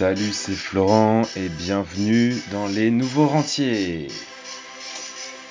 [0.00, 4.08] Salut, c'est Florent et bienvenue dans les nouveaux rentiers.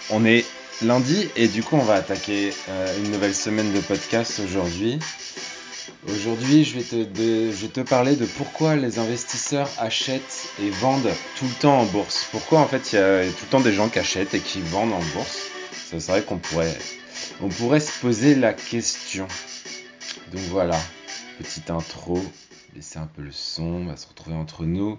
[0.10, 0.44] On est
[0.82, 4.98] lundi et du coup on va attaquer euh, une nouvelle semaine de podcast aujourd'hui.
[6.08, 6.84] Aujourd'hui je, vais
[7.68, 12.28] te, parler de pourquoi les investisseurs achètent et vendent tout le temps en bourse.
[12.32, 14.62] Pourquoi en fait il y a tout le temps des gens qui achètent et qui
[14.62, 15.42] vendent en bourse?
[15.92, 16.76] C'est vrai qu'on pourrait,
[17.40, 19.28] on pourrait se poser la question.
[20.34, 20.80] Donc voilà,
[21.38, 22.20] petite intro
[22.74, 24.98] baisser un peu le son, on va se retrouver entre nous.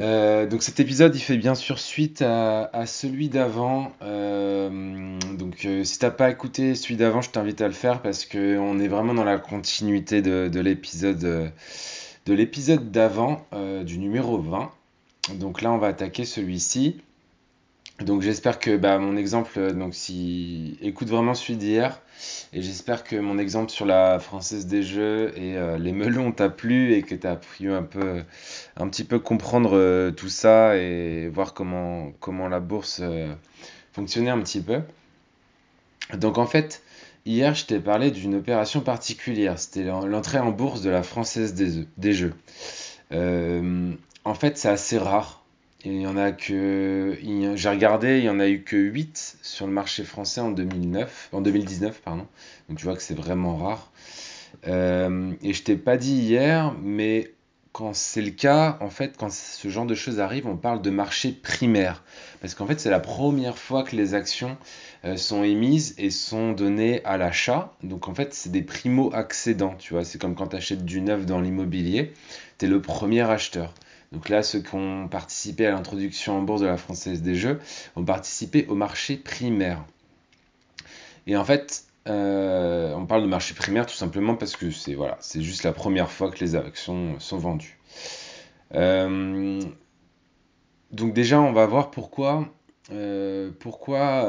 [0.00, 3.92] Euh, donc cet épisode, il fait bien sûr suite à, celui d'avant.
[4.02, 8.24] Euh, donc euh, si t'as pas écouté celui d'avant, je t'invite à le faire parce
[8.24, 11.52] que on est vraiment dans la continuité de, de l'épisode
[12.26, 14.70] de l'épisode d'avant, euh, du numéro 20.
[15.34, 17.00] Donc là, on va attaquer celui-ci.
[18.00, 22.00] Donc j'espère que bah, mon exemple, euh, donc si écoute vraiment celui d'hier,
[22.52, 26.50] et j'espère que mon exemple sur la Française des Jeux et euh, les melons t'a
[26.50, 28.22] plu et que t'as pu un peu,
[28.76, 33.00] un petit peu comprendre euh, tout ça et voir comment, comment la bourse
[33.92, 34.80] fonctionnait un petit peu.
[36.14, 36.82] Donc en fait,
[37.26, 41.54] hier je t'ai parlé d'une opération particulière, c'était l'en- l'entrée en bourse de la Française
[41.54, 42.34] des, des Jeux.
[44.24, 45.43] En fait, c'est assez rare.
[45.84, 47.18] Il y en a que,
[47.56, 51.28] j'ai regardé, il y en a eu que 8 sur le marché français en 2009,
[51.32, 52.26] en 2019, pardon.
[52.68, 53.92] Donc tu vois que c'est vraiment rare.
[54.66, 57.34] Euh, et je t'ai pas dit hier, mais
[57.72, 60.90] quand c'est le cas, en fait, quand ce genre de choses arrive, on parle de
[60.90, 62.04] marché primaire.
[62.40, 64.56] Parce qu'en fait, c'est la première fois que les actions
[65.04, 67.72] euh, sont émises et sont données à l'achat.
[67.82, 70.04] Donc en fait, c'est des primo-accédants, tu vois.
[70.04, 72.12] C'est comme quand tu achètes du neuf dans l'immobilier,
[72.58, 73.74] tu es le premier acheteur.
[74.14, 77.58] Donc là, ceux qui ont participé à l'introduction en bourse de la Française des Jeux
[77.96, 79.84] ont participé au marché primaire.
[81.26, 85.64] Et en fait, euh, on parle de marché primaire tout simplement parce que c'est juste
[85.64, 87.78] la première fois que les actions sont vendues.
[88.74, 89.60] Euh,
[90.92, 92.48] donc déjà, on va voir pourquoi,
[92.92, 94.28] euh, pourquoi,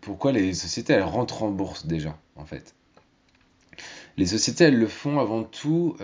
[0.00, 2.74] pourquoi les sociétés elles rentrent en bourse déjà, en fait.
[4.16, 5.96] Les sociétés elles le font avant tout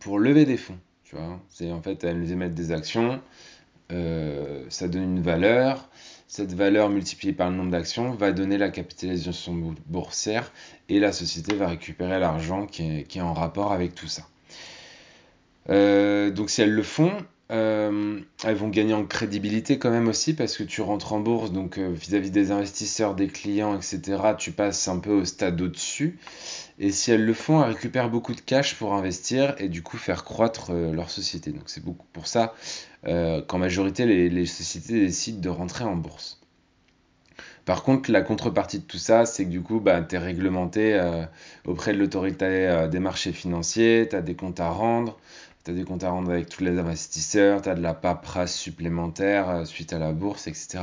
[0.00, 1.40] pour lever des fonds, tu vois.
[1.48, 3.20] C'est en fait elles émettent des actions,
[3.92, 5.88] euh, ça donne une valeur.
[6.26, 10.52] Cette valeur multipliée par le nombre d'actions va donner la capitalisation bou- boursière
[10.90, 14.28] et la société va récupérer l'argent qui est, en rapport avec tout ça.
[15.70, 17.12] Euh, donc si elles le font,
[17.50, 21.50] euh, elles vont gagner en crédibilité quand même aussi parce que tu rentres en bourse,
[21.50, 26.18] donc vis-à-vis des investisseurs, des clients, etc., tu passes un peu au stade au-dessus.
[26.80, 29.96] Et si elles le font, elles récupèrent beaucoup de cash pour investir et du coup
[29.96, 31.50] faire croître euh, leur société.
[31.50, 32.54] Donc c'est pour ça
[33.06, 36.40] euh, qu'en majorité les, sociétés décident de rentrer en bourse.
[37.64, 40.94] Par contre, la contrepartie de tout ça, c'est que du coup, bah, tu es réglementé
[40.94, 41.24] euh,
[41.66, 45.18] auprès de l'autorité des marchés financiers, tu as des comptes à rendre,
[45.64, 48.56] tu as des comptes à rendre avec tous les investisseurs, tu as de la paperasse
[48.56, 50.78] supplémentaire suite à la bourse, etc.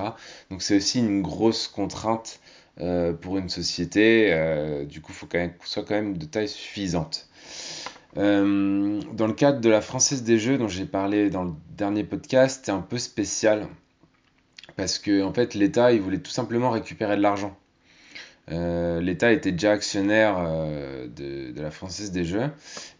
[0.51, 2.39] Donc c'est aussi une grosse contrainte
[2.81, 4.33] euh, pour une société.
[4.33, 7.29] euh, du coup, il faut quand même soit quand même de taille suffisante.
[8.17, 12.03] Euh, dans le cadre de la Française des Jeux dont j'ai parlé dans le dernier
[12.03, 13.67] podcast, c'était un peu spécial
[14.77, 17.57] parce que en fait l'État il voulait tout simplement récupérer de l'argent.
[18.47, 20.37] L'État était déjà actionnaire
[21.15, 22.49] de, de la Française des Jeux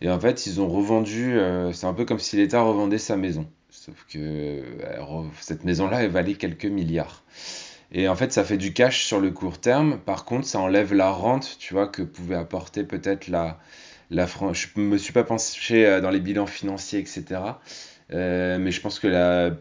[0.02, 1.40] et en fait ils ont revendu.
[1.72, 4.62] c'est un peu comme si l'État revendait sa maison, sauf que
[5.40, 7.24] cette maison-là elle valait quelques milliards.
[7.92, 10.00] Et en fait ça fait du cash sur le court terme.
[10.00, 13.60] Par contre ça enlève la rente, tu vois, que pouvait apporter peut-être la
[14.12, 17.62] la Fran- Je me suis pas penché euh, dans les bilans financiers, etc.
[18.14, 19.52] Euh, mais je pense que la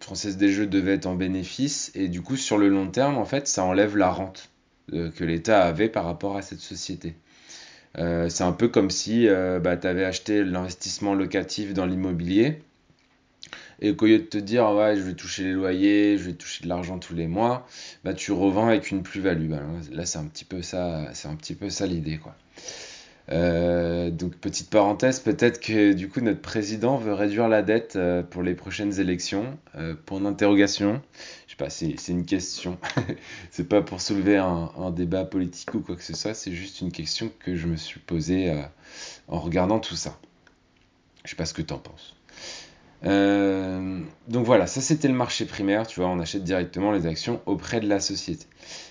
[0.00, 3.24] Française des Jeux devait être en bénéfice et du coup sur le long terme en
[3.24, 4.50] fait ça enlève la rente
[4.92, 7.16] euh, que l'État avait par rapport à cette société.
[8.28, 9.26] C'est un peu comme si
[9.62, 12.62] bah, tu avais acheté l'investissement locatif dans l'immobilier
[13.80, 16.64] et qu'au lieu de te dire ouais je vais toucher les loyers, je vais toucher
[16.64, 17.66] de l'argent tous les mois,
[18.04, 19.50] bah tu revends avec une plus-value.
[19.50, 19.60] Bah,
[19.92, 22.34] là c'est un petit peu ça, c'est un petit peu ça l'idée quoi.
[23.30, 28.22] Euh, donc petite parenthèse, peut-être que du coup notre président veut réduire la dette euh,
[28.22, 29.58] pour les prochaines élections.
[29.76, 31.02] Euh, pour une interrogation,
[31.46, 32.78] je sais pas, c'est c'est une question.
[33.50, 36.80] c'est pas pour soulever un, un débat politique ou quoi que ce soit, c'est juste
[36.80, 38.62] une question que je me suis posée euh,
[39.28, 40.18] en regardant tout ça.
[41.24, 42.17] Je sais pas ce que t'en penses.
[43.04, 47.40] Euh, donc voilà, ça c'était le marché primaire, tu vois, on achète directement les actions
[47.46, 48.46] auprès de la société.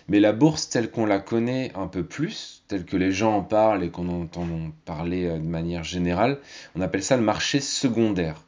[0.07, 3.43] Mais la bourse telle qu'on la connaît un peu plus, telle que les gens en
[3.43, 4.47] parlent et qu'on entend
[4.85, 6.39] parler euh, de manière générale,
[6.75, 8.43] on appelle ça le marché secondaire.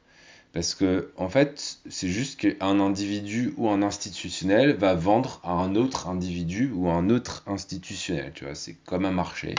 [0.51, 5.75] Parce que, en fait, c'est juste qu'un individu ou un institutionnel va vendre à un
[5.75, 8.31] autre individu ou à un autre institutionnel.
[8.33, 9.53] Tu vois, c'est comme un marché.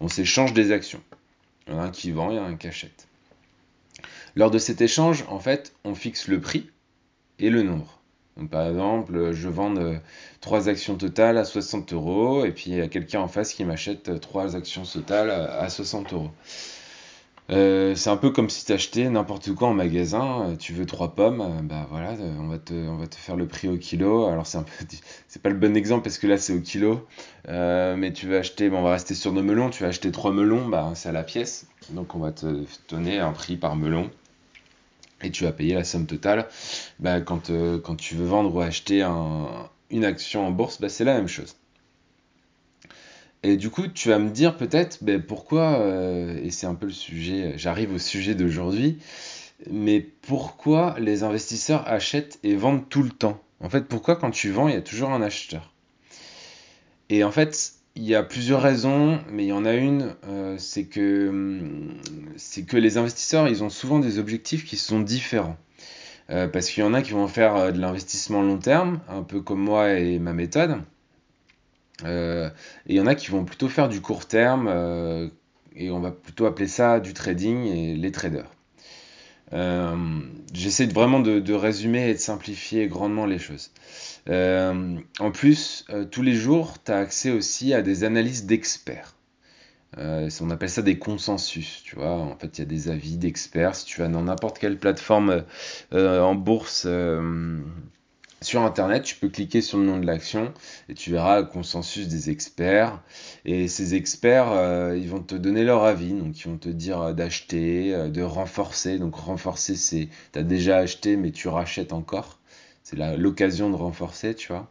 [0.00, 1.00] On s'échange des actions.
[1.68, 3.06] Il y en a un qui vend, il y a un qui achète.
[4.36, 6.68] Lors de cet échange, en fait, on fixe le prix
[7.38, 8.00] et le nombre.
[8.50, 9.94] Par exemple, je vends euh,
[10.40, 13.64] trois actions totales à 60 euros et puis il y a quelqu'un en face qui
[13.64, 16.30] m'achète euh, trois actions totales à 60 euros.
[17.50, 21.14] Euh, c'est un peu comme si tu achetais n'importe quoi en magasin, tu veux trois
[21.14, 22.74] pommes, bah voilà, on va te,
[23.16, 24.26] faire le prix au kilo.
[24.26, 27.06] Alors c'est pas le bon exemple parce que là c'est au kilo,
[27.46, 30.66] mais tu veux acheter, on va rester sur nos melons, tu vas acheter trois melons,
[30.66, 34.10] bah c'est à la pièce, donc on va te donner un prix par melon
[35.22, 36.48] et tu vas payer la somme totale.
[36.98, 39.02] Bah, quand, euh, quand tu veux vendre ou acheter
[39.90, 41.56] une action en bourse, bah, c'est la même chose.
[43.42, 46.86] Et du coup, tu vas me dire peut-être bah, pourquoi, euh, et c'est un peu
[46.86, 48.98] le sujet, j'arrive au sujet d'aujourd'hui,
[49.70, 53.40] mais pourquoi les investisseurs achètent et vendent tout le temps?
[53.60, 55.72] En fait, pourquoi quand tu vends, il y a toujours un acheteur?
[57.10, 60.56] Et en fait, il y a plusieurs raisons, mais il y en a une, euh,
[60.58, 62.00] c'est que, hum,
[62.66, 65.56] que les investisseurs, ils ont souvent des objectifs qui sont différents.
[66.30, 69.22] Euh, parce qu'il y en a qui vont faire euh, de l'investissement long terme, un
[69.22, 70.78] peu comme moi et ma méthode.
[72.04, 72.48] et
[72.86, 74.68] il y en a qui vont plutôt faire du court terme,
[75.76, 78.50] et on va plutôt appeler ça du trading et les traders.
[80.52, 83.70] J'essaie vraiment de, résumer et de simplifier grandement les choses.
[84.28, 89.16] Euh, en plus, euh, tous les jours, tu as accès aussi à des analyses d'experts.
[89.98, 92.12] Euh, on appelle ça des consensus, tu vois.
[92.12, 93.76] En fait, il y a des avis d'experts.
[93.76, 95.44] Si tu vas dans n'importe quelle plateforme
[95.92, 96.88] en bourse
[98.40, 100.52] sur Internet, tu peux cliquer sur le nom de l'action
[100.88, 103.00] et tu verras le consensus des experts.
[103.44, 106.12] Et ces experts, ils vont te donner leur avis.
[106.12, 108.98] Donc, ils vont te dire d'acheter, de renforcer.
[108.98, 112.40] Donc, renforcer, c'est tu as déjà acheté, mais tu rachètes encore
[112.84, 114.70] c'est l'occasion de renforcer, tu vois.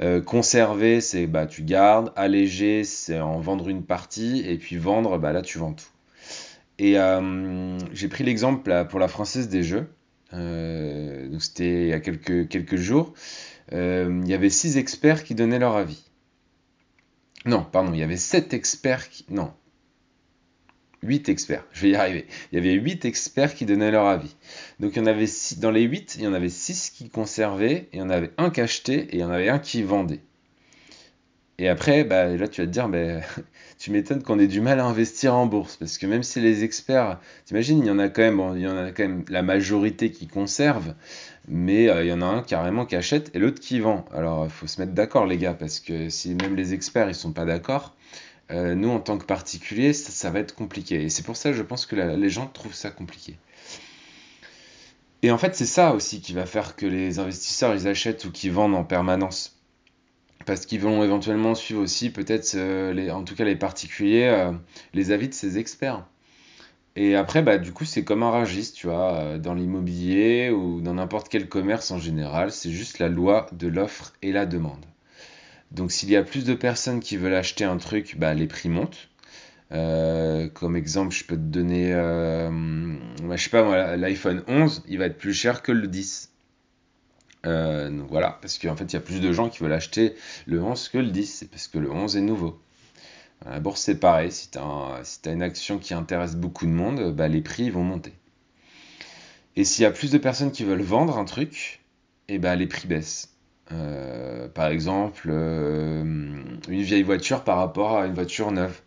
[0.00, 2.12] Euh, conserver, c'est bah tu gardes.
[2.16, 4.40] Alléger, c'est en vendre une partie.
[4.40, 5.86] Et puis vendre, bah là tu vends tout.
[6.80, 9.88] Et euh, j'ai pris l'exemple pour la Française des Jeux.
[10.32, 13.14] Euh, c'était il y a quelques, quelques jours.
[13.70, 16.10] il y avait six experts qui donnaient leur avis.
[17.46, 19.06] Non, pardon, il y avait sept experts.
[19.30, 19.52] Non,
[21.04, 22.26] 8 experts, je vais y arriver.
[22.50, 24.34] Il y avait 8 experts qui donnaient leur avis.
[24.80, 27.08] Donc il y en avait six, dans les 8, il y en avait 6 qui
[27.08, 29.82] conservaient, il y en avait un qui achetait et il y en avait un qui
[29.82, 30.20] vendait.
[31.58, 33.20] Et après, bah, là tu vas te dire, bah,
[33.78, 36.64] tu m'étonnes qu'on ait du mal à investir en bourse, parce que même si les
[36.64, 39.42] experts, t'imagines, il y en a quand même, il y en a quand même la
[39.42, 40.94] majorité qui conserve,
[41.46, 44.04] mais euh, il y en a un carrément qui achète et l'autre qui vend.
[44.12, 47.14] Alors il faut se mettre d'accord les gars, parce que si même les experts ils
[47.14, 47.94] sont pas d'accord,
[48.50, 51.02] euh, nous, en tant que particulier, ça, va être compliqué.
[51.02, 53.36] Et c'est pour ça que je pense que les gens trouvent ça compliqué.
[55.22, 58.30] Et en fait, c'est ça aussi qui va faire que les investisseurs, ils achètent ou
[58.30, 59.58] qu'ils vendent en permanence.
[60.46, 64.52] Parce qu'ils vont éventuellement suivre aussi, peut-être, euh, en tout cas les particuliers, euh,
[64.92, 66.04] les avis de ces experts.
[66.96, 70.94] Et après, bah, du coup, c'est comme un registre, tu vois, dans l'immobilier ou dans
[70.94, 74.84] n'importe quel commerce en général, c'est juste la loi de l'offre et la demande.
[75.74, 78.68] Donc s'il y a plus de personnes qui veulent acheter un truc, bah, les prix
[78.68, 79.08] montent.
[79.72, 82.96] Euh, comme exemple, je peux te donner, euh,
[83.50, 86.30] pas l'iPhone 11, il va être plus cher que le 10.
[87.46, 90.14] Euh, donc voilà, parce qu'en fait, il y a plus de gens qui veulent acheter
[90.46, 92.60] le 11 que le 10, c'est parce que le 11 est nouveau.
[93.44, 97.26] La bourse, c'est pareil, si tu as, une action qui intéresse beaucoup de monde, bah,
[97.26, 98.12] les prix vont monter.
[99.56, 101.80] Et s'il y a plus de personnes qui veulent vendre un truc,
[102.28, 103.33] et eh bah, les prix baissent.
[103.72, 106.02] Euh, par exemple, euh,
[106.68, 108.80] une vieille voiture par rapport à une voiture neuve.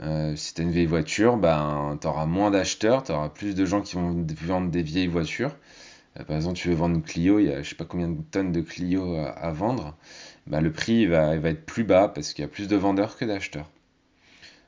[0.00, 3.54] Euh, si tu as une vieille voiture, ben, tu auras moins d'acheteurs, tu auras plus
[3.54, 5.56] de gens qui vont vendre des vieilles voitures.
[6.26, 8.20] par exemple, tu veux vendre une Clio, il y a je sais pas combien de
[8.30, 9.96] tonnes de Clio à, vendre.
[10.46, 13.16] Ben, le prix va, va, être plus bas parce qu'il y a plus de vendeurs
[13.16, 13.70] que d'acheteurs.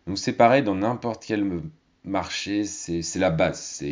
[0.07, 1.63] Donc c'est pareil dans n'importe quel
[2.05, 3.83] marché, c'est la base.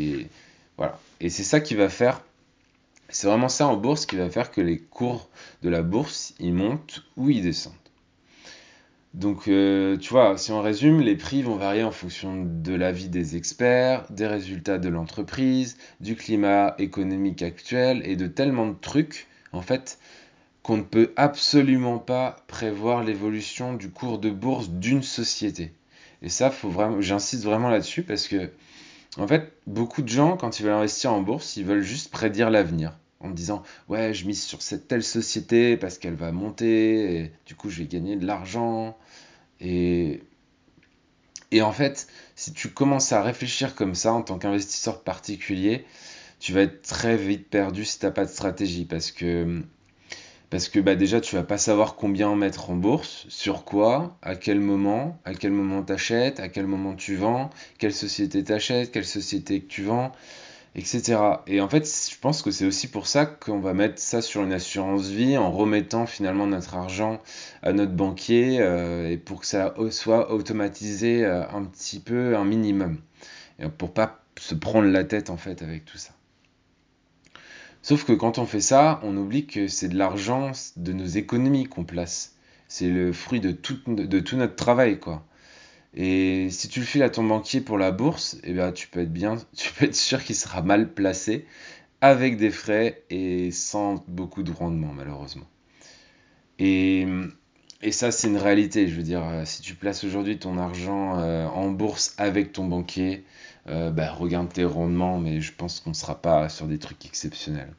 [0.78, 0.98] Voilà.
[1.20, 2.22] Et c'est ça qui va faire
[3.08, 5.28] c'est vraiment ça en bourse qui va faire que les cours
[5.62, 7.74] de la bourse, ils montent ou ils descendent.
[9.14, 13.08] Donc, euh, tu vois, si on résume, les prix vont varier en fonction de l'avis
[13.08, 19.26] des experts, des résultats de l'entreprise, du climat économique actuel et de tellement de trucs,
[19.52, 19.98] en fait,
[20.62, 25.72] qu'on ne peut absolument pas prévoir l'évolution du cours de bourse d'une société.
[26.20, 28.50] Et ça, vraiment, j'insiste vraiment là-dessus parce que
[29.18, 32.50] en fait, beaucoup de gens, quand ils veulent investir en bourse, ils veulent juste prédire
[32.50, 32.98] l'avenir.
[33.20, 37.54] En disant, ouais, je mise sur cette telle société parce qu'elle va monter, et du
[37.54, 38.96] coup, je vais gagner de l'argent.
[39.60, 40.22] Et,
[41.50, 45.86] et en fait, si tu commences à réfléchir comme ça en tant qu'investisseur particulier,
[46.40, 48.84] tu vas être très vite perdu si tu n'as pas de stratégie.
[48.84, 49.62] Parce que
[50.50, 54.36] parce que bah, déjà, tu vas pas savoir combien mettre en bourse, sur quoi, à
[54.36, 58.92] quel moment, à quel moment tu achètes, à quel moment tu vends, quelle société t'achètes,
[58.92, 60.12] quelle société que tu vends.
[60.76, 61.18] etc.
[61.46, 64.42] Et en fait, je pense que c'est aussi pour ça qu'on va mettre ça sur
[64.42, 67.20] une assurance vie en remettant finalement notre argent
[67.62, 72.44] à notre banquier euh, et pour que ça soit automatisé euh, un petit peu, un
[72.44, 72.98] minimum.
[73.58, 76.12] Et pour pas se prendre la tête en fait avec tout ça.
[77.86, 81.66] Sauf que quand on fait ça, on oublie que c'est de l'argent de nos économies
[81.66, 82.34] qu'on place.
[82.66, 85.24] C'est le fruit de tout, notre travail, quoi.
[85.94, 89.02] Et si tu le files à ton banquier pour la bourse, eh bien, tu peux
[89.02, 91.46] être bien, tu peux être sûr qu'il sera mal placé,
[92.00, 95.46] avec des frais et sans beaucoup de rendement, malheureusement.
[96.58, 97.06] Et,
[97.82, 98.88] et ça, c'est une réalité.
[98.88, 102.64] Je veux dire, euh, si tu places aujourd'hui ton argent euh, en bourse avec ton
[102.64, 103.22] banquier,
[103.68, 107.04] euh, bah, regarde tes rendements, mais je pense qu'on ne sera pas sur des trucs
[107.04, 107.74] exceptionnels.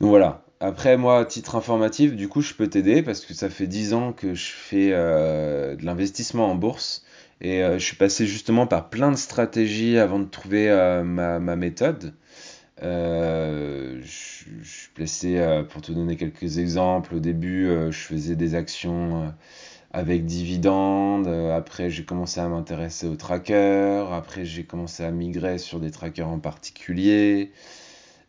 [0.00, 3.48] Donc voilà, après, moi, à titre informatif, du coup, je peux t'aider parce que ça
[3.48, 7.04] fait 10 ans que je fais euh, de l'investissement en bourse
[7.40, 10.68] et euh, je suis passé justement par plein de stratégies avant de trouver
[11.04, 12.14] ma, méthode.
[12.82, 19.32] je, suis placé, pour te donner quelques exemples, au début, je faisais des actions
[19.92, 25.80] avec dividendes, après j'ai commencé à m'intéresser aux trackers, après j'ai commencé à migrer sur
[25.80, 27.52] des trackers en particulier.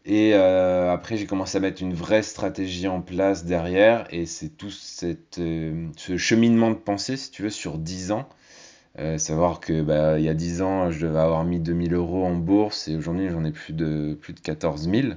[0.06, 4.06] Et euh, après, j'ai commencé à mettre une vraie stratégie en place derrière.
[4.12, 4.72] Et c'est tout
[5.04, 8.28] euh, ce cheminement de pensée, si tu veux, sur 10 ans.
[9.00, 12.26] Euh, savoir que bah, il y a 10 ans, je devais avoir mis 2000 euros
[12.26, 15.08] en bourse et aujourd'hui, j'en ai plus de, plus de 14 000.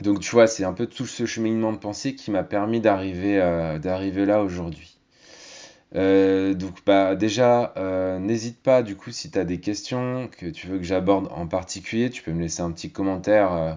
[0.00, 3.38] Donc, tu vois, c'est un peu tout ce cheminement de pensée qui m'a permis d'arriver
[3.82, 4.92] d'arriver là aujourd'hui.
[5.94, 10.46] Euh, donc bah déjà, euh, n'hésite pas du coup si tu as des questions que
[10.46, 13.74] tu veux que j'aborde en particulier, tu peux me laisser un petit commentaire euh,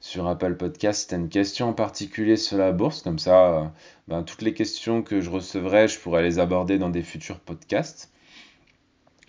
[0.00, 3.72] sur Apple Podcast si tu as une question en particulier sur la bourse, comme ça
[4.06, 8.12] ben, toutes les questions que je recevrai, je pourrais les aborder dans des futurs podcasts.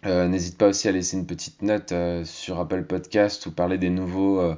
[0.06, 4.56] N'hésite pas aussi à laisser une petite note sur Apple Podcast ou parler des nouveaux,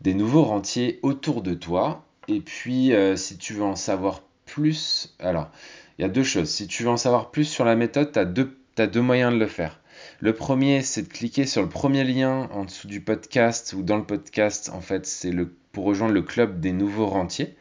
[0.00, 2.04] des nouveaux rentiers autour de toi.
[2.28, 5.50] Et puis si tu veux en savoir plus, alors
[5.98, 6.48] il y a deux choses.
[6.48, 9.46] Si tu veux en savoir plus sur la méthode, tu as deux, moyens de le
[9.46, 9.80] faire.
[10.20, 13.96] Le premier, c'est de cliquer sur le premier lien en dessous du podcast ou dans
[13.96, 14.70] le podcast.
[14.74, 15.32] En fait, c'est
[15.72, 17.54] pour rejoindre le club des nouveaux rentiers.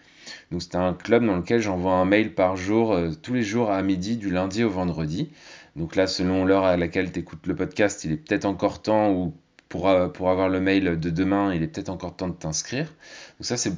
[0.52, 3.72] Donc, c'est un club dans lequel j'envoie un mail par jour, euh, tous les jours
[3.72, 5.30] à midi, du lundi au vendredi.
[5.75, 9.12] Donc là, selon l'heure à laquelle tu écoutes le podcast, il est peut-être encore temps
[9.12, 9.34] ou
[9.74, 12.86] pour, euh, avoir le mail de demain, il est peut-être encore temps de t'inscrire.
[12.86, 13.72] Donc ça, c'est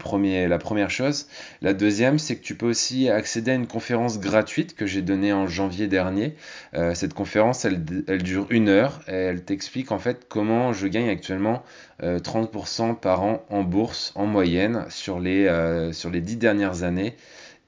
[0.50, 1.28] la première chose.
[1.62, 5.32] La deuxième, c'est que tu peux aussi accéder à une conférence gratuite que j'ai donnée
[5.32, 6.36] en janvier dernier.
[6.74, 7.82] Euh, cette conférence, elle,
[8.22, 11.64] dure une heure et elle t'explique en fait comment je gagne actuellement
[12.04, 15.50] 30% euh, par an en bourse en moyenne sur les,
[15.94, 17.16] sur les 10 dernières années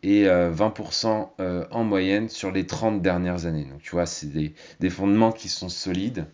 [0.03, 1.29] et 20%
[1.71, 3.67] en moyenne sur les 30 dernières années.
[3.71, 6.25] Donc tu vois, c'est des fondements qui sont solides.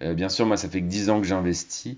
[0.00, 1.96] Euh, bien sûr, moi, ça fait que 10 ans que j'investis,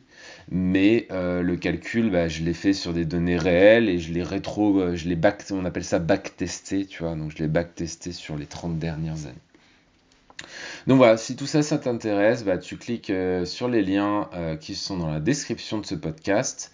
[0.50, 4.22] mais euh, le calcul, bah, je l'ai fait sur des données réelles et je l'ai
[4.22, 8.12] rétro, euh, je l'ai back, on appelle ça back-testé, tu vois, donc je l'ai back-testé
[8.12, 9.34] sur les 30 dernières années.
[10.86, 13.12] Donc voilà, si tout ça, ça t'intéresse, bah, tu cliques
[13.44, 16.72] sur les liens qui sont dans la description de ce podcast.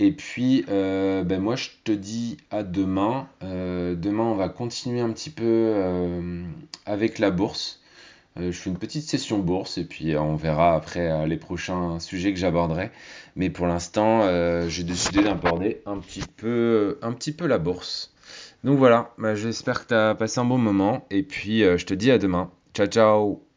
[0.00, 3.28] Et puis, ben moi, je te dis à demain.
[3.40, 5.72] demain, on va continuer un petit peu
[6.86, 7.80] avec la bourse.
[8.38, 11.36] Euh, je fais une petite session bourse et puis euh, on verra après euh, les
[11.36, 12.90] prochains sujets que j'aborderai.
[13.36, 14.22] Mais pour l'instant,
[14.68, 18.12] j'ai décidé d'aborder un petit peu, un petit peu la bourse.
[18.62, 21.94] Donc voilà, bah, j'espère que tu as passé un bon moment et puis je te
[21.94, 22.50] dis à demain.
[22.74, 23.53] Ciao ciao